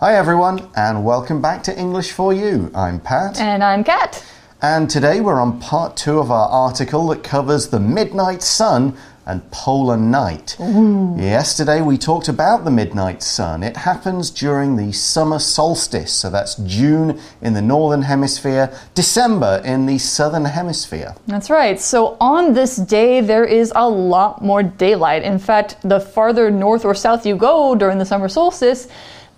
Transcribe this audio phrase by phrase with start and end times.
[0.00, 2.70] Hi, everyone, and welcome back to English for You.
[2.72, 3.40] I'm Pat.
[3.40, 4.24] And I'm Kat.
[4.62, 9.50] And today we're on part two of our article that covers the midnight sun and
[9.50, 10.56] polar night.
[10.60, 11.16] Ooh.
[11.18, 13.64] Yesterday we talked about the midnight sun.
[13.64, 19.86] It happens during the summer solstice, so that's June in the northern hemisphere, December in
[19.86, 21.16] the southern hemisphere.
[21.26, 21.80] That's right.
[21.80, 25.24] So on this day, there is a lot more daylight.
[25.24, 28.86] In fact, the farther north or south you go during the summer solstice,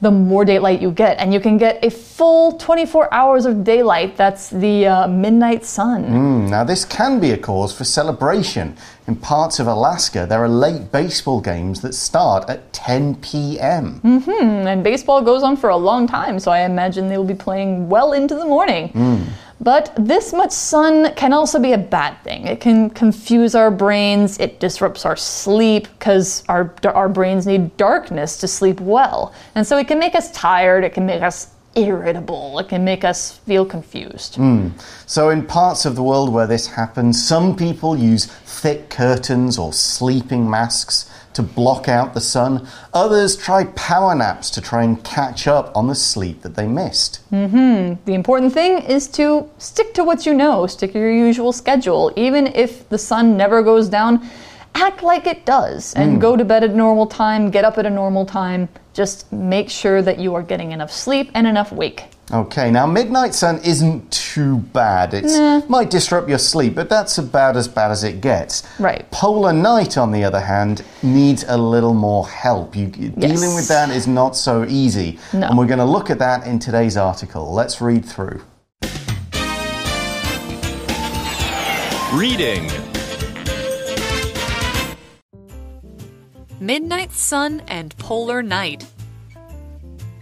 [0.01, 1.19] the more daylight you get.
[1.19, 4.17] And you can get a full 24 hours of daylight.
[4.17, 6.05] That's the uh, midnight sun.
[6.05, 8.77] Mm, now, this can be a cause for celebration.
[9.07, 14.01] In parts of Alaska, there are late baseball games that start at 10 p.m.
[14.03, 14.67] Mm -hmm.
[14.67, 17.89] And baseball goes on for a long time, so I imagine they will be playing
[17.91, 18.91] well into the morning.
[18.95, 19.19] Mm.
[19.61, 22.47] But this much sun can also be a bad thing.
[22.47, 28.39] It can confuse our brains, it disrupts our sleep because our, our brains need darkness
[28.39, 29.35] to sleep well.
[29.55, 33.05] And so it can make us tired, it can make us irritable, it can make
[33.05, 34.37] us feel confused.
[34.37, 34.73] Mm.
[35.07, 39.73] So, in parts of the world where this happens, some people use thick curtains or
[39.73, 42.67] sleeping masks to block out the sun.
[42.93, 47.21] Others try power naps to try and catch up on the sleep that they missed.
[47.31, 47.97] Mm -hmm.
[48.05, 52.13] The important thing is to stick to what you know, stick to your usual schedule.
[52.17, 54.21] Even if the sun never goes down,
[54.75, 56.21] act like it does and mm.
[56.21, 58.69] go to bed at a normal time, get up at a normal time.
[58.95, 62.03] Just make sure that you are getting enough sleep and enough wake.
[62.33, 65.15] Okay, now midnight sun isn't too bad.
[65.15, 65.63] It nah.
[65.69, 68.63] might disrupt your sleep, but that's about as bad as it gets.
[68.79, 69.11] Right.
[69.11, 72.77] Polar night, on the other hand, needs a little more help.
[72.77, 73.15] You, yes.
[73.17, 75.19] Dealing with that is not so easy.
[75.33, 75.49] No.
[75.49, 77.53] And we're going to look at that in today's article.
[77.53, 78.41] Let's read through.
[82.13, 82.71] Reading
[86.61, 88.87] Midnight Sun and Polar Night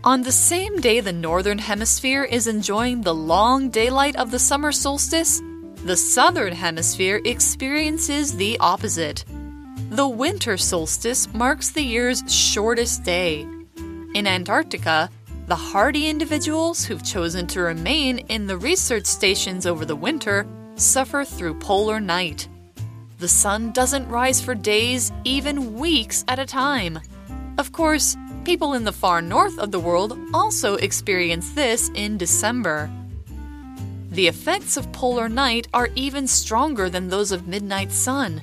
[0.05, 4.71] on the same day the Northern Hemisphere is enjoying the long daylight of the summer
[4.71, 5.43] solstice,
[5.85, 9.25] the Southern Hemisphere experiences the opposite.
[9.91, 13.47] The winter solstice marks the year's shortest day.
[14.15, 15.11] In Antarctica,
[15.47, 20.47] the hardy individuals who've chosen to remain in the research stations over the winter
[20.77, 22.49] suffer through polar night.
[23.19, 27.01] The sun doesn't rise for days, even weeks at a time.
[27.59, 28.17] Of course,
[28.49, 32.91] People in the far north of the world also experience this in December.
[34.09, 38.41] The effects of polar night are even stronger than those of midnight sun.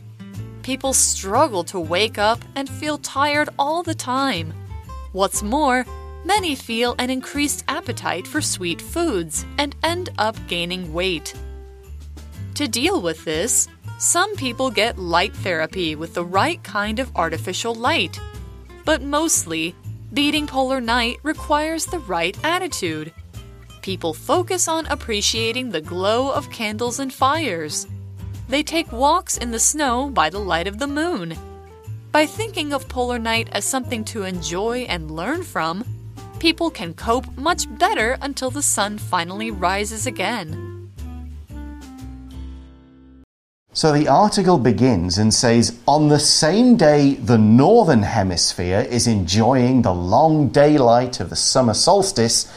[0.61, 4.53] People struggle to wake up and feel tired all the time.
[5.11, 5.87] What's more,
[6.23, 11.33] many feel an increased appetite for sweet foods and end up gaining weight.
[12.53, 13.67] To deal with this,
[13.97, 18.19] some people get light therapy with the right kind of artificial light.
[18.85, 19.73] But mostly,
[20.15, 23.11] Beating polar night requires the right attitude.
[23.81, 27.85] People focus on appreciating the glow of candles and fires.
[28.47, 31.35] They take walks in the snow by the light of the moon.
[32.13, 35.83] By thinking of polar night as something to enjoy and learn from,
[36.39, 40.74] people can cope much better until the sun finally rises again.
[43.75, 49.81] So the article begins and says On the same day the northern hemisphere is enjoying
[49.81, 52.49] the long daylight of the summer solstice,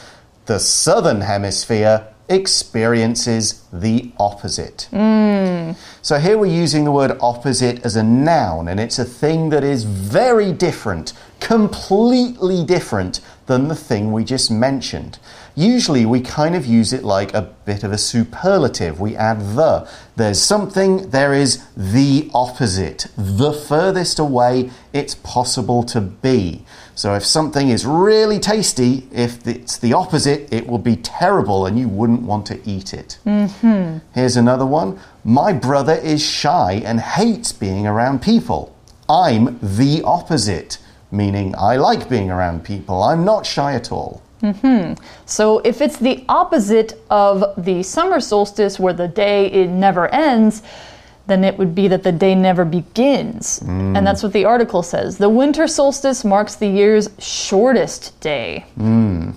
[0.45, 4.87] the southern hemisphere experiences the opposite.
[4.93, 5.75] Mm.
[6.01, 9.65] So here we're using the word opposite as a noun, and it's a thing that
[9.65, 15.17] is very different, completely different than the thing we just mentioned.
[15.55, 18.99] Usually we kind of use it like a bit of a superlative.
[18.99, 19.89] We add the.
[20.15, 26.63] There's something, there is the opposite, the furthest away it's possible to be.
[26.93, 31.79] So if something is really tasty, if it's the opposite, it will be terrible and
[31.79, 33.17] you wouldn't want to eat it.
[33.25, 34.01] Mm -hmm.
[34.13, 34.93] Here's another one.
[35.23, 38.69] My brother is shy and hates being around people.
[39.09, 40.77] I'm the opposite,
[41.11, 43.03] meaning I like being around people.
[43.03, 44.21] I'm not shy at all.
[44.41, 44.97] Mm -hmm.
[45.25, 50.61] So if it's the opposite of the summer solstice where the day it never ends,
[51.29, 53.59] then it would be that the day never begins.
[53.59, 53.95] Mm.
[53.95, 55.17] And that's what the article says.
[55.17, 58.65] The winter solstice marks the year's shortest day.
[58.77, 59.33] Mm.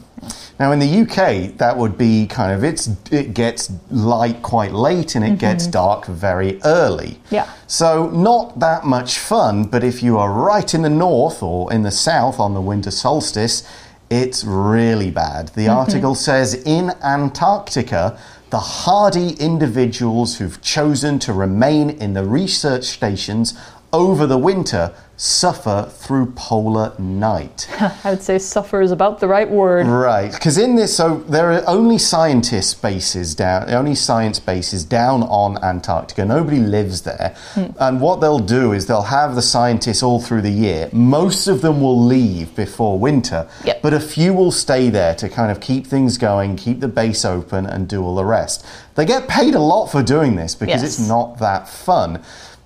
[0.59, 5.17] Now in the UK, that would be kind of it's it gets light quite late
[5.17, 5.51] and it mm -hmm.
[5.51, 7.19] gets dark very early.
[7.31, 7.47] Yeah.
[7.67, 11.83] So not that much fun, but if you are right in the north or in
[11.83, 13.65] the south on the winter solstice,
[14.09, 15.51] it's really bad.
[15.55, 15.79] The mm -hmm.
[15.79, 18.15] article says in Antarctica,
[18.51, 23.55] the hardy individuals who've chosen to remain in the research stations
[23.91, 24.93] over the winter
[25.23, 27.69] suffer through polar night.
[27.81, 29.87] I would say suffer is about the right word.
[29.87, 35.23] Right, because in this, so there are only scientist bases down, only science bases down
[35.23, 36.25] on Antarctica.
[36.25, 37.67] Nobody lives there, hmm.
[37.79, 40.89] and what they'll do is they'll have the scientists all through the year.
[40.93, 43.81] Most of them will leave before winter, Yep.
[43.81, 47.25] but a few will stay there to kind of keep things going, keep the base
[47.25, 48.67] open, and do all the rest.
[48.97, 50.99] They get paid a lot for doing this because Yes.
[50.99, 52.21] it's not that fun.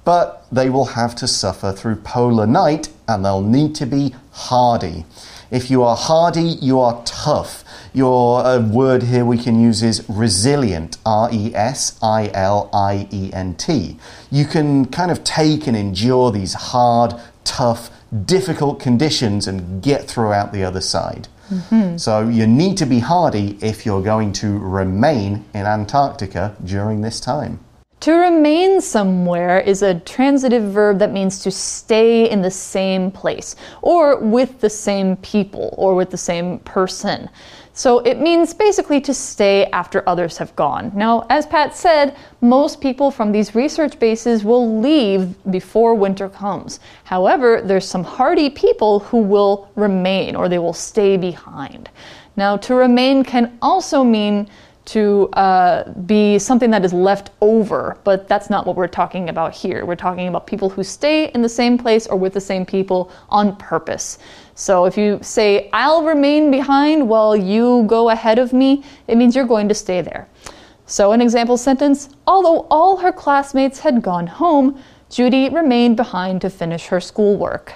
[0.06, 5.04] But they will have to suffer through polar night and they'll need to be hardy.
[5.50, 7.64] If you are hardy, you are tough.
[7.92, 10.96] Your uh, word here we can use is resilient.
[11.04, 13.96] R E S I L I E N T.
[14.30, 17.14] You can kind of take and endure these hard,
[17.44, 17.90] tough,
[18.24, 21.28] difficult conditions and get through out the other side.
[21.98, 27.20] So you need to be hardy if you're going to remain in Antarctica during this
[27.20, 27.60] time.
[28.00, 33.56] To remain somewhere is a transitive verb that means to stay in the same place,
[33.82, 37.30] or with the same people, or with the same person.
[37.72, 40.92] So it means basically to stay after others have gone.
[40.94, 46.80] Now, as Pat said, most people from these research bases will leave before winter comes.
[47.04, 51.90] However, there's some hardy people who will remain or they will stay behind.
[52.36, 54.48] Now, to remain can also mean
[54.86, 59.52] to uh, be something that is left over, but that's not what we're talking about
[59.52, 59.84] here.
[59.84, 63.10] We're talking about people who stay in the same place or with the same people
[63.28, 64.18] on purpose.
[64.54, 69.34] So if you say, I'll remain behind while you go ahead of me, it means
[69.34, 70.28] you're going to stay there.
[70.88, 74.80] So, an example sentence Although all her classmates had gone home,
[75.10, 77.74] Judy remained behind to finish her schoolwork.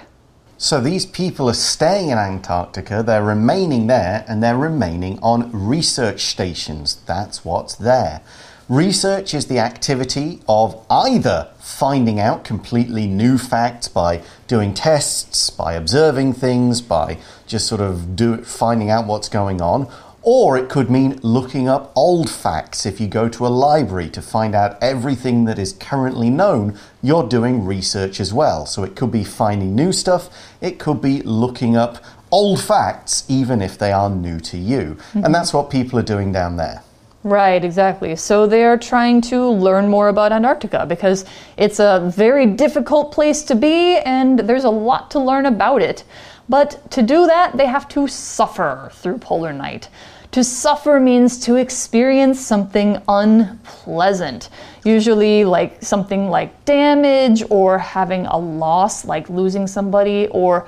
[0.61, 6.25] So these people are staying in Antarctica, they're remaining there, and they're remaining on research
[6.25, 6.97] stations.
[7.07, 8.21] That's what's there.
[8.69, 15.73] Research is the activity of either finding out completely new facts by doing tests, by
[15.73, 17.17] observing things, by
[17.47, 19.91] just sort of do, finding out what's going on,
[20.23, 22.85] or it could mean looking up old facts.
[22.85, 27.27] If you go to a library to find out everything that is currently known, you're
[27.27, 28.65] doing research as well.
[28.65, 30.29] So it could be finding new stuff,
[30.61, 34.97] it could be looking up old facts, even if they are new to you.
[35.13, 35.31] And mm-hmm.
[35.31, 36.83] that's what people are doing down there.
[37.23, 38.15] Right, exactly.
[38.15, 41.23] So they are trying to learn more about Antarctica because
[41.55, 46.03] it's a very difficult place to be and there's a lot to learn about it.
[46.49, 49.87] But to do that, they have to suffer through polar night.
[50.31, 54.49] To suffer means to experience something unpleasant,
[54.85, 60.67] usually like something like damage or having a loss, like losing somebody or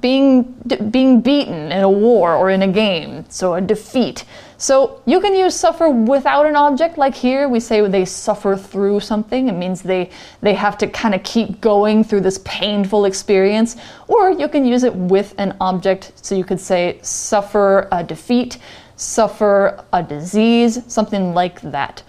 [0.00, 0.44] being
[0.92, 4.24] being beaten in a war or in a game, so a defeat.
[4.56, 9.00] So you can use suffer without an object, like here we say they suffer through
[9.00, 9.48] something.
[9.48, 10.10] It means they
[10.42, 13.76] they have to kind of keep going through this painful experience.
[14.06, 18.58] Or you can use it with an object, so you could say suffer a defeat,
[19.00, 22.02] suffer a disease, something like that.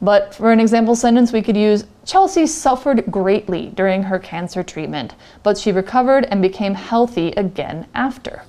[0.00, 5.14] But for an example sentence, we could use Chelsea suffered greatly during her cancer treatment,
[5.42, 8.42] but she recovered and became healthy again after.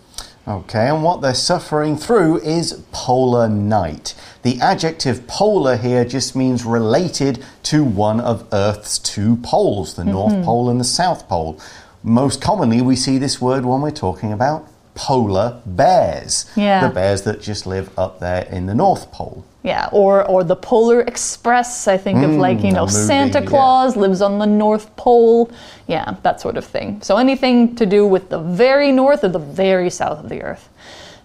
[0.48, 4.16] Okay, and what they're suffering through is polar night.
[4.44, 10.34] The adjective polar here just means related to one of Earth's two poles, the North
[10.34, 10.46] mm-hmm.
[10.46, 11.60] Pole and the South Pole.
[12.02, 14.69] Most commonly, we see this word when we're talking about
[15.00, 16.46] polar bears.
[16.58, 16.86] Yeah.
[16.86, 19.46] The bears that just live up there in the North Pole.
[19.64, 21.88] Yeah, or or the Polar Express.
[21.88, 23.46] I think of like you mm, know movie, Santa yeah.
[23.46, 25.52] Claus lives on the North Pole.
[25.88, 27.02] Yeah, that sort of thing.
[27.02, 30.70] So anything to do with the very north or the very south of the Earth.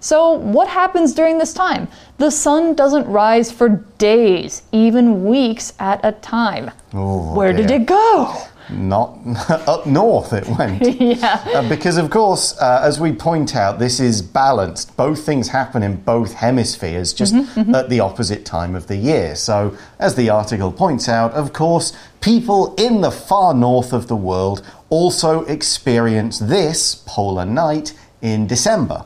[0.00, 1.88] So what happens during this time?
[2.18, 3.68] The sun doesn't rise for
[3.98, 6.70] days, even weeks at a time.
[6.92, 8.36] Oh, Where did it go?
[8.70, 9.18] Not
[9.50, 10.82] up north, it went.
[11.00, 11.42] yeah.
[11.54, 14.96] Uh, because, of course, uh, as we point out, this is balanced.
[14.96, 19.36] Both things happen in both hemispheres, just at the opposite time of the year.
[19.36, 24.16] So, as the article points out, of course, people in the far north of the
[24.16, 29.04] world also experience this polar night in December.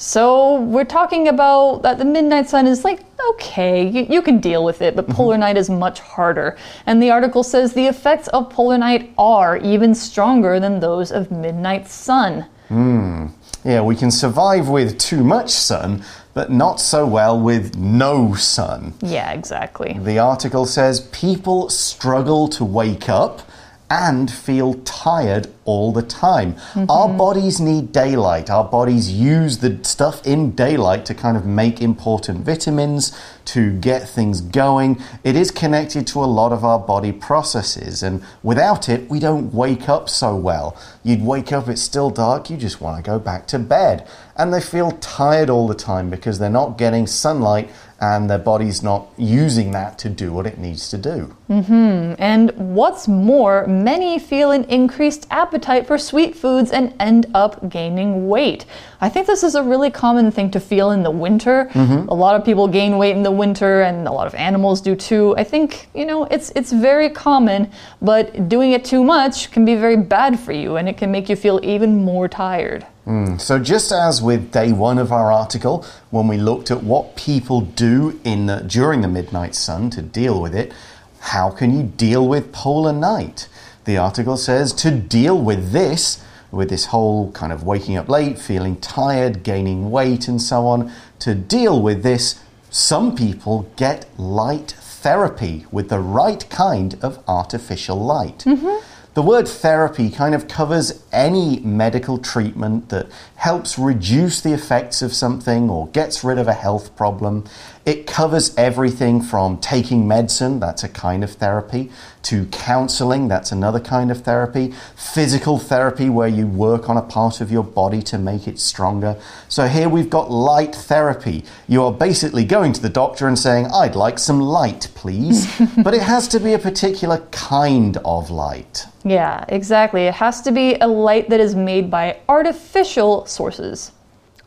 [0.00, 4.64] So we're talking about that the midnight sun is like, okay, you, you can deal
[4.64, 6.56] with it, but polar night is much harder.
[6.86, 11.30] And the article says the effects of polar night are even stronger than those of
[11.30, 12.46] midnight sun.
[12.68, 13.26] Hmm.
[13.62, 16.02] Yeah, we can survive with too much sun,
[16.32, 18.94] but not so well with no sun.
[19.02, 19.98] Yeah, exactly.
[20.00, 23.42] The article says people struggle to wake up
[23.90, 26.54] and feel tired all the time.
[26.54, 26.84] Mm-hmm.
[26.88, 28.48] Our bodies need daylight.
[28.48, 33.12] Our bodies use the stuff in daylight to kind of make important vitamins,
[33.46, 35.00] to get things going.
[35.24, 39.52] It is connected to a lot of our body processes, and without it, we don't
[39.52, 40.76] wake up so well.
[41.02, 44.06] You'd wake up, it's still dark, you just want to go back to bed.
[44.36, 47.70] And they feel tired all the time because they're not getting sunlight
[48.00, 51.36] and their body's not using that to do what it needs to do.
[51.50, 52.14] Mm-hmm.
[52.18, 58.26] And what's more, many feel an increased appetite for sweet foods and end up gaining
[58.26, 58.64] weight.
[59.02, 61.68] I think this is a really common thing to feel in the winter.
[61.72, 62.08] Mm-hmm.
[62.08, 64.94] A lot of people gain weight in the winter and a lot of animals do
[64.94, 65.34] too.
[65.36, 67.70] I think, you know, it's it's very common,
[68.00, 71.28] but doing it too much can be very bad for you and it can make
[71.28, 72.86] you feel even more tired.
[73.04, 73.38] Hmm.
[73.38, 77.60] So, just as with day one of our article, when we looked at what people
[77.60, 80.72] do in the, during the midnight sun to deal with it,
[81.20, 83.48] how can you deal with polar night?
[83.84, 88.38] The article says to deal with this, with this whole kind of waking up late,
[88.38, 94.70] feeling tired, gaining weight, and so on, to deal with this, some people get light
[94.78, 98.38] therapy with the right kind of artificial light.
[98.38, 98.86] Mm-hmm.
[99.14, 105.12] The word therapy kind of covers any medical treatment that helps reduce the effects of
[105.12, 107.44] something or gets rid of a health problem.
[107.86, 111.90] It covers everything from taking medicine, that's a kind of therapy,
[112.24, 117.40] to counseling, that's another kind of therapy, physical therapy, where you work on a part
[117.40, 119.16] of your body to make it stronger.
[119.48, 121.44] So here we've got light therapy.
[121.66, 125.48] You are basically going to the doctor and saying, I'd like some light, please.
[125.82, 128.84] but it has to be a particular kind of light.
[129.04, 130.02] Yeah, exactly.
[130.02, 133.92] It has to be a light that is made by artificial sources.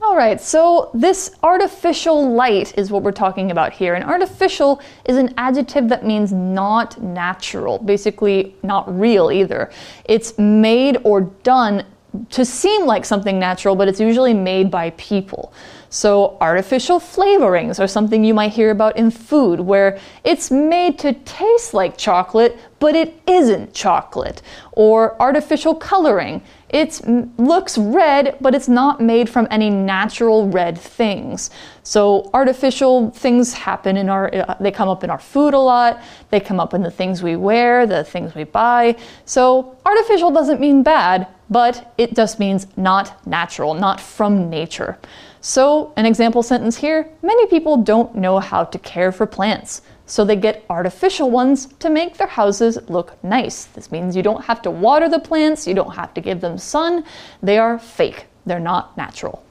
[0.02, 3.94] All right, so this artificial light is what we're talking about here.
[3.94, 9.72] And artificial is an adjective that means not natural, basically not real either.
[10.04, 11.86] It's made or done
[12.32, 15.54] to seem like something natural, but it's usually made by people.
[15.94, 21.14] So, artificial flavorings are something you might hear about in food, where it's made to
[21.14, 24.42] taste like chocolate, but it isn't chocolate.
[24.72, 26.42] Or artificial coloring.
[26.70, 27.00] It
[27.38, 31.52] looks red, but it's not made from any natural red things.
[31.84, 36.02] So, artificial things happen in our, uh, they come up in our food a lot,
[36.32, 38.96] they come up in the things we wear, the things we buy.
[39.26, 44.98] So, artificial doesn't mean bad, but it just means not natural, not from nature.
[45.46, 50.24] So, an example sentence here many people don't know how to care for plants, so
[50.24, 53.66] they get artificial ones to make their houses look nice.
[53.66, 56.58] This means you don't have to water the plants, you don't have to give them
[56.58, 57.04] sun,
[57.42, 59.44] they are fake, they're not natural.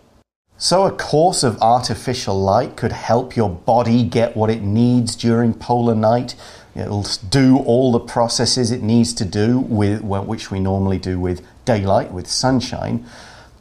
[0.57, 5.53] So, a course of artificial light could help your body get what it needs during
[5.53, 6.37] polar night.
[6.75, 11.21] It'll do all the processes it needs to do with well, which we normally do
[11.21, 13.05] with daylight, with sunshine.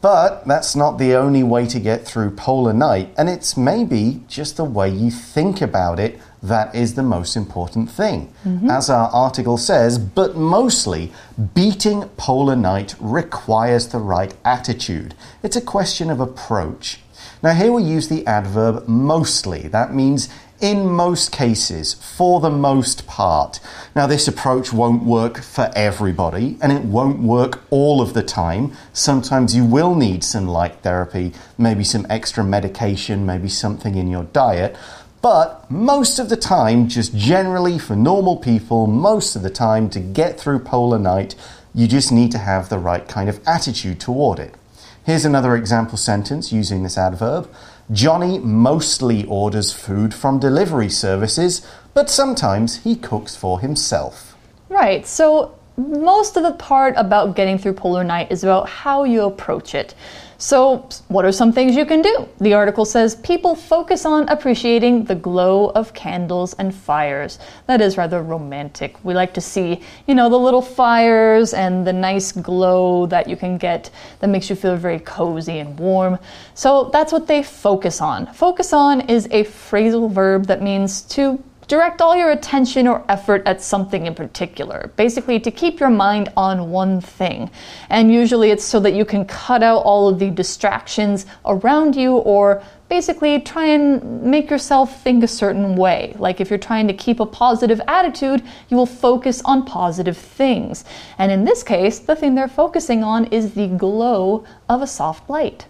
[0.02, 4.58] But that's not the only way to get through polar night, and it's maybe just
[4.58, 8.34] the way you think about it that is the most important thing.
[8.44, 8.70] Mm-hmm.
[8.70, 11.12] As our article says, but mostly,
[11.54, 15.14] beating polar night requires the right attitude.
[15.44, 17.00] It's a question of approach.
[17.44, 19.68] Now, here we use the adverb mostly.
[19.68, 20.30] That means
[20.62, 23.60] in most cases, for the most part.
[23.96, 28.74] Now, this approach won't work for everybody and it won't work all of the time.
[28.94, 34.26] Sometimes you will need some light therapy, maybe some extra medication, maybe something in your
[34.26, 34.78] diet.
[35.22, 40.00] But most of the time, just generally for normal people, most of the time to
[40.00, 41.36] get through polar night,
[41.74, 44.56] you just need to have the right kind of attitude toward it.
[45.04, 47.50] Here's another example sentence using this adverb.
[47.92, 54.38] Johnny mostly orders food from delivery services, but sometimes he cooks for himself.
[54.70, 59.24] Right, so most of the part about getting through polar night is about how you
[59.24, 59.96] approach it.
[60.42, 62.28] So, what are some things you can do?
[62.40, 67.38] The article says people focus on appreciating the glow of candles and fires.
[67.68, 68.96] That is rather romantic.
[69.06, 73.38] We like to see, you know, the little fires and the nice glow that you
[73.38, 76.18] can get that makes you feel very cozy and warm.
[76.56, 78.26] So, that's what they focus on.
[78.34, 83.42] Focus on is a phrasal verb that means to direct all your attention or effort
[83.46, 84.92] at something in particular.
[84.98, 87.50] Basically, to keep your mind on one thing.
[87.90, 92.18] And usually it's so that you can cut out all of the distractions around you
[92.18, 96.14] or basically try and make yourself think a certain way.
[96.20, 100.84] Like if you're trying to keep a positive attitude, you will focus on positive things.
[101.20, 105.30] And in this case, the thing they're focusing on is the glow of a soft
[105.30, 105.68] light.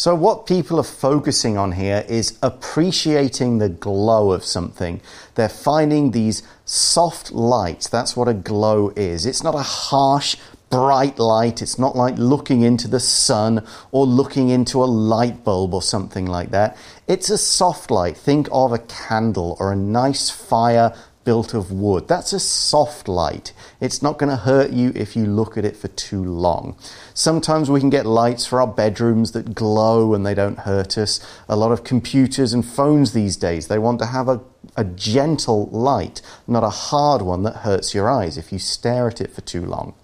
[0.00, 5.02] So, what people are focusing on here is appreciating the glow of something.
[5.34, 7.86] They're finding these soft lights.
[7.86, 9.26] That's what a glow is.
[9.26, 10.36] It's not a harsh,
[10.70, 11.60] bright light.
[11.60, 16.24] It's not like looking into the sun or looking into a light bulb or something
[16.24, 16.78] like that.
[17.06, 18.16] It's a soft light.
[18.16, 22.08] Think of a candle or a nice fire built of wood.
[22.08, 23.52] That's a soft light.
[23.80, 26.76] It's not going to hurt you if you look at it for too long.
[27.14, 31.20] Sometimes we can get lights for our bedrooms that glow and they don't hurt us.
[31.48, 34.40] A lot of computers and phones these days, they want to have a,
[34.76, 39.20] a gentle light, not a hard one that hurts your eyes if you stare at
[39.20, 39.94] it for too long.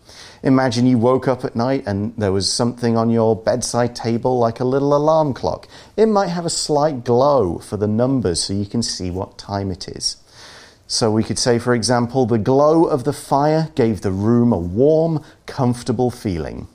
[0.42, 4.60] Imagine you woke up at night and there was something on your bedside table like
[4.60, 5.66] a little alarm clock.
[5.96, 9.70] It might have a slight glow for the numbers so you can see what time
[9.70, 10.18] it is.
[10.86, 14.58] So we could say, for example, the glow of the fire gave the room a
[14.58, 16.68] warm, comfortable feeling.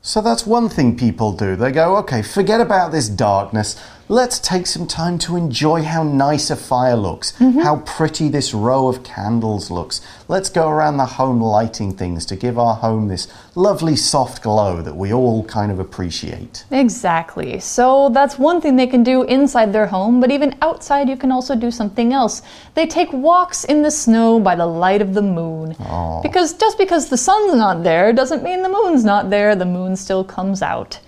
[0.00, 1.54] So that's one thing people do.
[1.54, 3.80] They go, okay, forget about this darkness.
[4.12, 7.62] Let's take some time to enjoy how nice a fire looks, mm -hmm.
[7.62, 10.02] how pretty this row of candles looks.
[10.28, 14.82] Let's go around the home lighting things to give our home this lovely soft glow
[14.82, 16.64] that we all kind of appreciate.
[16.70, 17.60] Exactly.
[17.60, 21.32] So that's one thing they can do inside their home, but even outside, you can
[21.32, 22.42] also do something else.
[22.74, 25.74] They take walks in the snow by the light of the moon.
[25.90, 26.20] Oh.
[26.22, 29.96] Because just because the sun's not there doesn't mean the moon's not there, the moon
[29.96, 31.00] still comes out.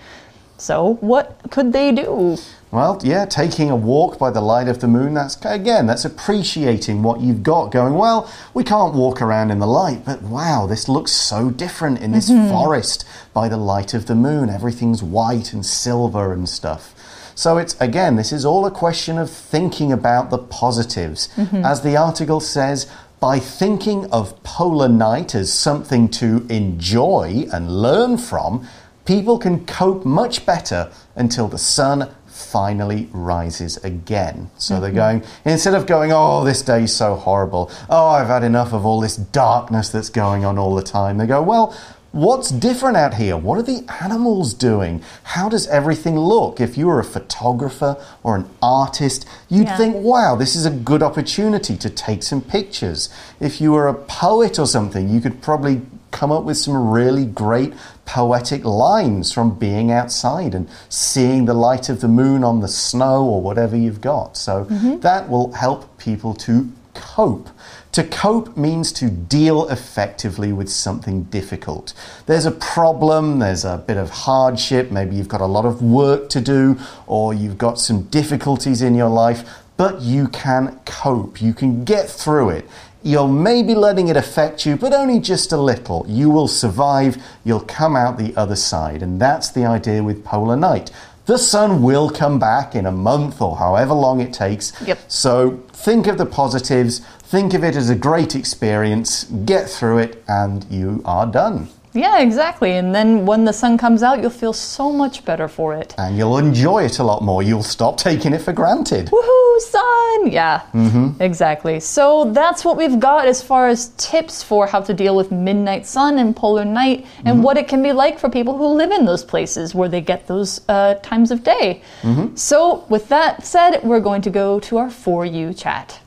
[0.56, 2.38] So, what could they do?
[2.74, 7.04] Well, yeah, taking a walk by the light of the moon, that's again, that's appreciating
[7.04, 7.94] what you've got going.
[7.94, 12.10] Well, we can't walk around in the light, but wow, this looks so different in
[12.10, 12.50] this mm -hmm.
[12.50, 14.50] forest by the light of the moon.
[14.50, 16.94] Everything's white and silver and stuff.
[17.36, 21.28] So it's again, this is all a question of thinking about the positives.
[21.36, 21.64] Mm -hmm.
[21.64, 22.86] As the article says,
[23.20, 28.60] by thinking of polar night as something to enjoy and learn from,
[29.04, 34.50] people can cope much better until the sun finally rises again.
[34.58, 35.20] So they're mm-hmm.
[35.20, 39.00] going, instead of going, oh, this day's so horrible, oh, I've had enough of all
[39.00, 41.76] this darkness that's going on all the time, they go, well,
[42.14, 43.36] What's different out here?
[43.36, 45.02] What are the animals doing?
[45.24, 46.60] How does everything look?
[46.60, 49.76] If you were a photographer or an artist, you'd yeah.
[49.76, 53.08] think, wow, this is a good opportunity to take some pictures.
[53.40, 57.24] If you were a poet or something, you could probably come up with some really
[57.24, 62.68] great poetic lines from being outside and seeing the light of the moon on the
[62.68, 64.36] snow or whatever you've got.
[64.36, 65.00] So mm -hmm.
[65.00, 67.50] that will help people to cope.
[67.94, 71.94] To cope means to deal effectively with something difficult.
[72.26, 76.28] There's a problem, there's a bit of hardship, maybe you've got a lot of work
[76.30, 76.76] to do,
[77.06, 81.40] or you've got some difficulties in your life, but you can cope.
[81.40, 82.68] You can get through it.
[83.04, 86.04] You're maybe letting it affect you, but only just a little.
[86.08, 89.04] You will survive, you'll come out the other side.
[89.04, 90.90] And that's the idea with Polar Night.
[91.26, 94.72] The sun will come back in a month or however long it takes.
[94.84, 94.98] Yep.
[95.06, 100.24] So think of the positives, think of it as a great experience, get through it,
[100.26, 101.68] and you are done.
[101.94, 102.72] Yeah, exactly.
[102.72, 105.94] And then when the sun comes out, you'll feel so much better for it.
[105.96, 107.40] And you'll enjoy it a lot more.
[107.40, 109.10] You'll stop taking it for granted.
[109.10, 110.32] Woohoo, sun!
[110.32, 111.14] Yeah, mm -hmm.
[111.20, 111.80] exactly.
[111.80, 115.86] So that's what we've got as far as tips for how to deal with midnight
[115.86, 117.44] sun and polar night and mm -hmm.
[117.44, 120.26] what it can be like for people who live in those places where they get
[120.26, 121.80] those uh, times of day.
[122.02, 122.28] Mm -hmm.
[122.34, 126.00] So, with that said, we're going to go to our For You chat.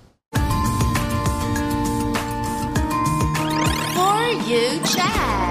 [3.96, 5.47] For You chat.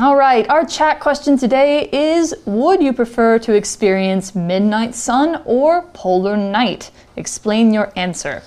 [0.00, 5.82] All right, our chat question today is Would you prefer to experience midnight sun or
[5.92, 6.92] polar night?
[7.16, 8.44] Explain your answer.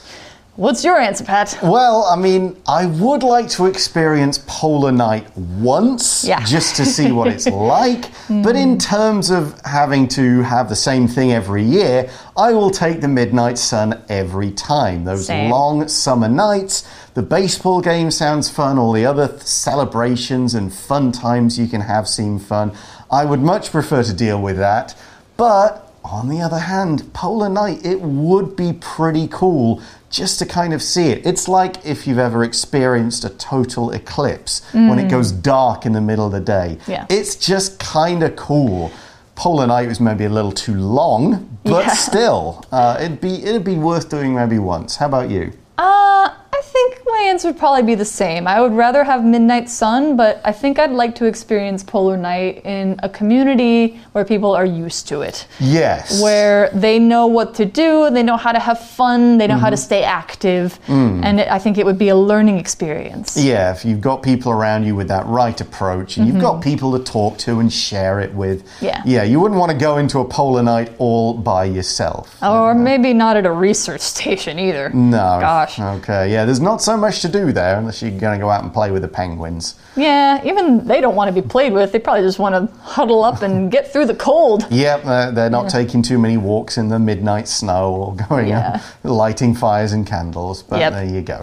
[0.58, 1.58] What's your answer, Pat?
[1.64, 6.44] Well, I mean, I would like to experience Polar Night once yeah.
[6.44, 8.02] just to see what it's like.
[8.28, 8.44] mm.
[8.44, 13.00] But in terms of having to have the same thing every year, I will take
[13.00, 15.06] the midnight sun every time.
[15.06, 15.50] Those same.
[15.50, 21.58] long summer nights, the baseball game sounds fun, all the other celebrations and fun times
[21.58, 22.74] you can have seem fun.
[23.10, 24.98] I would much prefer to deal with that.
[25.38, 30.74] But on the other hand, Polar Night, it would be pretty cool just to kind
[30.74, 31.26] of see it.
[31.26, 34.90] It's like if you've ever experienced a total eclipse mm.
[34.90, 35.42] when it goes mm.
[35.42, 36.78] dark in the middle of the day.
[36.88, 37.06] Yeah.
[37.10, 38.92] It's just kind of cool.
[39.36, 41.94] Polar Night was maybe a little too long, but yeah.
[41.94, 44.98] still, uh, it'd be it'd be worth doing maybe once.
[44.98, 45.54] How about you?
[45.78, 46.30] Uh,
[46.62, 48.48] I think my answer would probably be the same.
[48.48, 52.64] I would rather have midnight sun, but I think I'd like to experience polar night
[52.64, 55.48] in a community where people are used to it.
[55.60, 56.22] Yes.
[56.22, 59.58] Where they know what to do, they know how to have fun, they know mm
[59.58, 59.64] -hmm.
[59.64, 59.86] how to mm-hmm.
[59.86, 61.26] stay active, mm.
[61.26, 63.42] and it, I think it would be a learning experience.
[63.42, 66.28] Yeah, if you've got people around you with that right approach, and mm -hmm.
[66.28, 66.72] you've got mm-hmm.
[66.72, 68.60] people to talk to and share it with.
[68.80, 69.02] Yeah.
[69.06, 72.24] Yeah, you wouldn't want to go into a polar night all by yourself.
[72.42, 74.90] Or maybe not at a research station either.
[74.94, 75.40] No.
[75.40, 75.80] Gosh.
[75.98, 78.62] Okay, yeah there's not so much to do there unless you're going to go out
[78.62, 79.76] and play with the penguins.
[79.96, 81.94] Yeah, even they don't want to be played with.
[81.94, 84.68] They probably just want to huddle up and get through the cold.
[84.82, 88.82] Yep, uh, they're not taking too many walks in the midnight snow or going Yeah.
[89.06, 90.62] uh, lighting fires and candles.
[90.62, 90.94] But Yep.
[90.94, 91.40] there you go.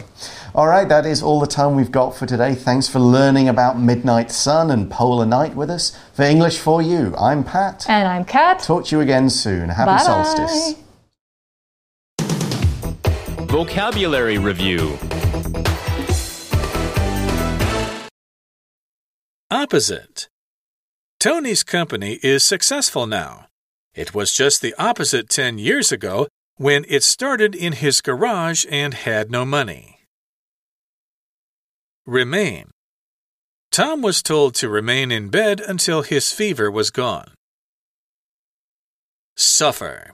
[0.54, 2.54] All right, that is all the time we've got for today.
[2.54, 5.96] Thanks for learning about midnight sun and polar night with us.
[6.12, 7.86] For English for You, I'm Pat.
[7.88, 8.58] And I'm Kat.
[8.58, 9.70] Talk to you again soon.
[9.70, 10.02] Happy Bye.
[10.02, 10.74] solstice.
[13.48, 14.98] Vocabulary Review
[19.50, 20.28] Opposite.
[21.18, 23.46] Tony's company is successful now.
[23.94, 28.92] It was just the opposite 10 years ago when it started in his garage and
[28.92, 30.00] had no money.
[32.04, 32.70] Remain.
[33.70, 37.32] Tom was told to remain in bed until his fever was gone.
[39.38, 40.12] Suffer.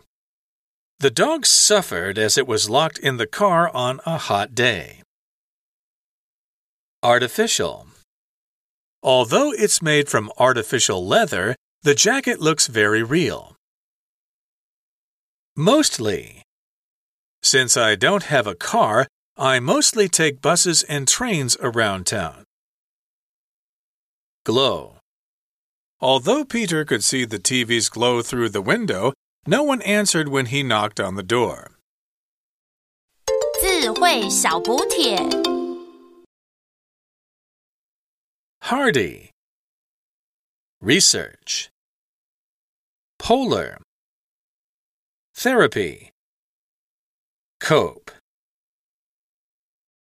[1.00, 5.02] The dog suffered as it was locked in the car on a hot day.
[7.02, 7.88] Artificial.
[9.02, 13.54] Although it's made from artificial leather, the jacket looks very real.
[15.56, 16.42] Mostly.
[17.42, 22.44] Since I don't have a car, I mostly take buses and trains around town.
[24.44, 24.98] Glow.
[26.00, 29.12] Although Peter could see the TV's glow through the window,
[29.47, 31.71] no one answered when he knocked on the door.
[33.61, 35.17] 智慧小补帖。
[38.61, 39.31] Hardy.
[40.81, 41.69] Research.
[43.17, 43.79] Polar.
[45.33, 46.11] Therapy.
[47.59, 48.11] Cope.